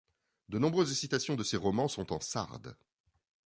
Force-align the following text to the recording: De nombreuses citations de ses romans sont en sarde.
De 0.49 0.57
nombreuses 0.57 0.97
citations 0.97 1.35
de 1.35 1.43
ses 1.43 1.57
romans 1.57 1.87
sont 1.87 2.11
en 2.11 2.19
sarde. 2.19 2.75